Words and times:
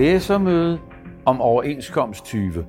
Læsermøde 0.00 0.80
om 1.26 1.40
overenskomst 1.40 2.24
20. 2.24 2.66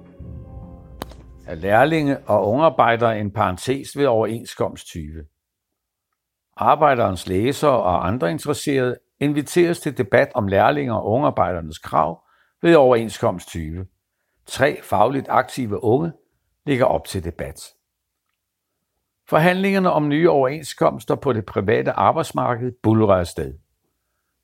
Er 1.48 1.56
lærlinge 1.56 2.18
og 2.20 2.48
ungarbejdere 2.48 3.20
en 3.20 3.32
parentes 3.32 3.98
ved 3.98 4.06
overenskomst 4.06 4.88
20. 4.88 5.26
Arbejderens 6.58 7.28
læsere 7.28 7.72
og 7.72 8.08
andre 8.08 8.32
interesserede 8.32 8.98
inviteres 9.20 9.80
til 9.80 9.98
debat 9.98 10.32
om 10.36 10.48
lærlinge 10.48 10.94
og 10.94 11.06
ungarbejdernes 11.06 11.78
krav 11.78 12.24
ved 12.62 12.76
overenskomst 12.76 13.48
20. 13.48 13.86
Tre 14.46 14.80
fagligt 14.84 15.28
aktive 15.30 15.84
unge 15.84 16.12
ligger 16.66 16.86
op 16.86 17.06
til 17.06 17.24
debat. 17.24 17.62
Forhandlingerne 19.30 19.92
om 19.92 20.08
nye 20.08 20.30
overenskomster 20.30 21.16
på 21.16 21.34
det 21.34 21.46
private 21.46 21.92
arbejdsmarked 21.92 22.72
bulrer 22.84 23.16
afsted. 23.16 23.54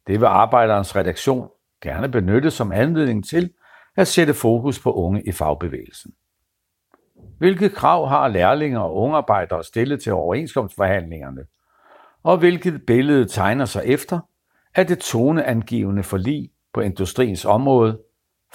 Det 0.07 0.19
vil 0.19 0.25
arbejderens 0.25 0.95
redaktion 0.95 1.49
gerne 1.81 2.09
benyttes 2.09 2.54
som 2.54 2.72
anledning 2.72 3.26
til 3.26 3.54
at 3.95 4.08
sætte 4.08 4.34
fokus 4.34 4.80
på 4.80 4.94
unge 4.94 5.23
i 5.27 5.31
fagbevægelsen. 5.31 6.13
Hvilke 7.38 7.70
krav 7.70 8.08
har 8.08 8.27
lærlinge 8.27 8.80
og 8.80 8.95
ungarbejdere 8.95 9.63
stillet 9.63 10.03
til 10.03 10.13
overenskomstforhandlingerne? 10.13 11.45
Og 12.23 12.38
hvilket 12.38 12.86
billede 12.88 13.27
tegner 13.27 13.66
sig 13.66 13.84
efter, 13.86 14.20
at 14.76 14.90
det 14.90 15.00
toneangivende 15.00 16.03
forlig 16.03 16.52
på 16.73 16.81
industriens 16.81 17.45
område 17.45 18.02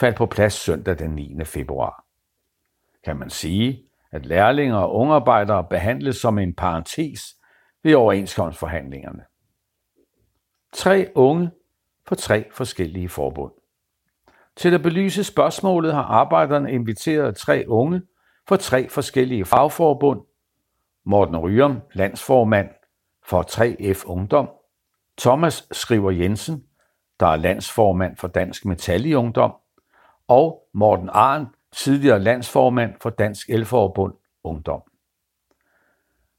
faldt 0.01 0.17
på 0.17 0.27
plads 0.27 0.53
søndag 0.53 0.99
den 0.99 1.11
9. 1.11 1.45
februar? 1.45 2.05
Kan 3.05 3.17
man 3.17 3.31
sige, 3.31 3.83
at 4.13 4.27
lærlinge 4.27 4.77
og 4.77 4.95
ungarbejdere 4.95 5.67
behandles 5.71 6.17
som 6.17 6.39
en 6.39 6.55
parentes 6.55 7.23
ved 7.83 7.95
overenskomstforhandlingerne? 7.95 9.23
Tre 10.73 11.11
unge 11.15 11.51
for 12.09 12.15
tre 12.15 12.45
forskellige 12.53 13.09
forbund. 13.09 13.53
Til 14.57 14.75
at 14.75 14.83
belyse 14.83 15.25
spørgsmålet 15.25 15.95
har 15.95 16.03
arbejderne 16.03 16.73
inviteret 16.73 17.37
tre 17.37 17.65
unge 17.69 18.03
for 18.49 18.57
tre 18.57 18.89
forskellige 18.89 19.45
fagforbund. 19.45 20.21
Morten 21.05 21.37
Ryum, 21.37 21.81
landsformand 21.93 22.69
for 23.25 23.43
3F 23.43 24.05
Ungdom. 24.07 24.49
Thomas 25.19 25.69
Skriver 25.73 26.11
Jensen, 26.11 26.65
der 27.21 27.27
er 27.27 27.37
landsformand 27.37 28.17
for 28.17 28.29
Dansk 28.29 28.65
Metal 28.65 29.07
i 29.07 29.15
Ungdom. 29.15 29.53
Og 30.29 30.69
Morten 30.75 31.11
Arn, 31.13 31.47
tidligere 31.73 32.21
landsformand 32.21 32.95
for 33.01 33.11
Dansk 33.11 33.51
Elforbund 33.51 34.15
Ungdom. 34.45 34.83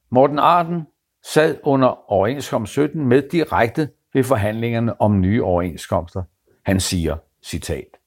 Morten 0.09 0.39
Arden 0.39 0.87
sad 1.23 1.59
under 1.63 2.11
overenskomst 2.11 2.73
17 2.73 3.05
med 3.05 3.29
direkte 3.29 3.89
ved 4.13 4.23
forhandlingerne 4.23 5.01
om 5.01 5.21
nye 5.21 5.43
overenskomster. 5.43 6.23
Han 6.65 6.79
siger, 6.79 7.17
citat, 7.43 7.97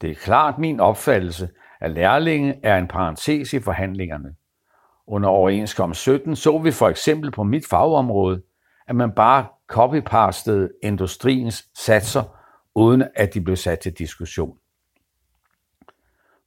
Det 0.00 0.10
er 0.10 0.14
klart 0.14 0.58
min 0.58 0.80
opfattelse, 0.80 1.48
at 1.80 1.90
lærlinge 1.90 2.60
er 2.62 2.78
en 2.78 2.88
parentes 2.88 3.52
i 3.52 3.60
forhandlingerne. 3.60 4.34
Under 5.06 5.28
overenskomst 5.28 6.00
17 6.00 6.36
så 6.36 6.58
vi 6.58 6.70
for 6.70 6.88
eksempel 6.88 7.30
på 7.30 7.42
mit 7.42 7.66
fagområde, 7.66 8.42
at 8.88 8.96
man 8.96 9.12
bare 9.12 9.46
copypastede 9.66 10.70
industriens 10.82 11.68
satser, 11.74 12.38
uden 12.74 13.04
at 13.14 13.34
de 13.34 13.40
blev 13.40 13.56
sat 13.56 13.78
til 13.78 13.92
diskussion. 13.92 14.58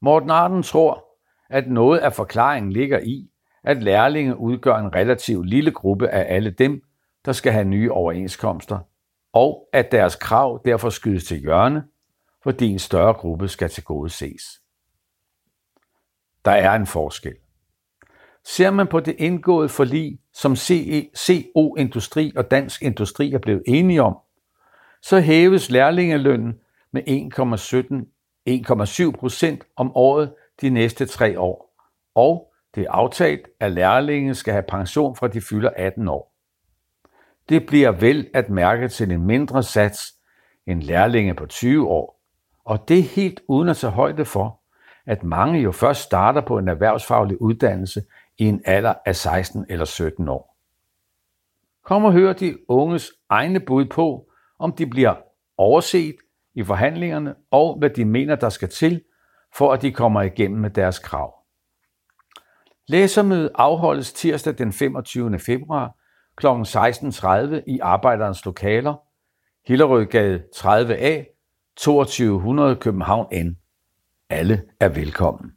Morten 0.02 0.30
Arden 0.30 0.64
tror, 0.64 1.06
at 1.50 1.68
noget 1.68 2.00
af 2.00 2.14
forklaringen 2.14 2.72
ligger 2.72 3.00
i, 3.00 3.30
at 3.64 3.84
lærlinge 3.84 4.38
udgør 4.38 4.76
en 4.76 4.96
relativt 4.96 5.48
lille 5.50 5.72
gruppe 5.72 6.10
af 6.10 6.36
alle 6.36 6.50
dem, 6.50 6.82
der 7.28 7.34
skal 7.34 7.52
have 7.52 7.66
nye 7.66 7.92
overenskomster, 7.92 8.80
og 9.34 9.70
at 9.74 9.92
deres 9.92 10.16
krav 10.16 10.62
derfor 10.66 10.90
skydes 10.90 11.24
til 11.24 11.38
hjørne, 11.38 11.84
fordi 12.44 12.68
en 12.68 12.80
større 12.80 13.14
gruppe 13.14 13.48
skal 13.48 13.70
til 13.70 13.84
gode 13.84 14.10
ses. 14.10 14.44
Der 16.46 16.52
er 16.52 16.76
en 16.76 16.86
forskel. 16.86 17.36
Ser 18.46 18.72
man 18.72 18.88
på 18.88 19.00
det 19.00 19.16
indgåede 19.18 19.70
forlig, 19.70 20.20
som 20.34 20.56
CE, 20.56 21.10
CO 21.18 21.76
Industri 21.76 22.34
og 22.36 22.52
Dansk 22.52 22.82
Industri 22.82 23.34
er 23.34 23.40
blevet 23.40 23.64
enige 23.68 24.04
om, 24.04 24.18
så 25.02 25.20
hæves 25.20 25.70
lærlingelønnen 25.70 26.60
med 26.92 27.02
1,17-1,7 29.10 29.20
procent 29.20 29.64
om 29.76 29.92
året 29.96 30.34
de 30.62 30.70
næste 30.70 31.06
tre 31.06 31.40
år, 31.40 31.76
og 32.16 32.54
det 32.76 32.84
er 32.84 32.92
aftalt, 32.92 33.48
at 33.60 33.72
lærlingen 33.72 34.36
skal 34.36 34.54
have 34.54 34.64
pension 34.64 35.16
fra 35.16 35.28
de 35.28 35.42
fylder 35.42 35.70
18 35.76 36.08
år. 36.08 36.37
Det 37.50 37.66
bliver 37.66 37.92
vel 37.92 38.30
at 38.34 38.50
mærke 38.50 38.88
til 38.88 39.12
en 39.12 39.26
mindre 39.26 39.64
sats 39.64 40.14
end 40.68 40.82
lærlinge 40.82 41.34
på 41.34 41.46
20 41.46 41.88
år, 41.88 42.22
og 42.66 42.88
det 42.88 43.00
er 43.00 43.04
helt 43.04 43.42
uden 43.48 43.70
at 43.70 43.78
tage 43.78 43.92
højde 43.92 44.26
for, 44.26 44.62
at 45.06 45.24
mange 45.24 45.60
jo 45.60 45.72
først 45.72 46.02
starter 46.02 46.42
på 46.42 46.58
en 46.58 46.68
erhvervsfaglig 46.68 47.42
uddannelse 47.42 48.02
i 48.38 48.46
en 48.46 48.62
alder 48.66 48.94
af 49.06 49.16
16 49.16 49.66
eller 49.70 49.86
17 49.86 50.28
år. 50.28 50.58
Kom 51.86 52.06
og 52.06 52.14
hør 52.14 52.34
de 52.34 52.58
unges 52.68 53.12
egne 53.30 53.60
bud 53.60 53.86
på, 53.86 54.30
om 54.60 54.72
de 54.72 54.88
bliver 54.88 55.16
overset 55.58 56.16
i 56.56 56.64
forhandlingerne, 56.64 57.36
og 57.52 57.78
hvad 57.78 57.90
de 57.90 58.06
mener, 58.06 58.36
der 58.36 58.50
skal 58.50 58.70
til, 58.70 59.04
for 59.56 59.74
at 59.74 59.82
de 59.82 59.92
kommer 59.92 60.22
igennem 60.22 60.62
med 60.62 60.70
deres 60.70 61.00
krav. 61.00 61.34
Læsermødet 62.88 63.52
afholdes 63.56 64.14
tirsdag 64.14 64.58
den 64.58 64.74
25. 64.74 65.40
februar 65.40 65.98
kl. 66.38 66.48
16.30 66.48 67.64
i 67.68 67.80
Arbejderens 67.82 68.46
lokaler, 68.46 68.96
Hillerødgade 69.68 70.44
30A, 70.56 71.34
2200 71.78 72.76
København 72.76 73.28
N. 73.46 73.58
Alle 74.30 74.62
er 74.80 74.90
velkommen. 74.90 75.52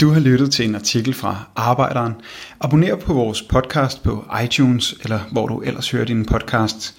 Du 0.00 0.08
har 0.10 0.20
lyttet 0.20 0.52
til 0.52 0.68
en 0.68 0.74
artikel 0.74 1.14
fra 1.14 1.50
Arbejderen. 1.56 2.12
Abonner 2.60 2.96
på 2.96 3.12
vores 3.14 3.42
podcast 3.42 4.02
på 4.02 4.24
iTunes, 4.44 4.92
eller 5.02 5.20
hvor 5.32 5.46
du 5.46 5.60
ellers 5.60 5.90
hører 5.90 6.04
din 6.04 6.24
podcast. 6.24 6.94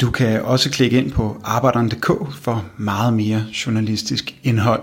Du 0.00 0.10
kan 0.10 0.42
også 0.42 0.70
klikke 0.70 0.98
ind 0.98 1.12
på 1.12 1.36
arbejderen.dk 1.44 2.06
for 2.34 2.64
meget 2.76 3.14
mere 3.14 3.44
journalistisk 3.66 4.40
indhold. 4.42 4.82